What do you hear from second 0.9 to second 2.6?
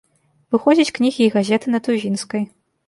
кнігі і газеты на тувінскай.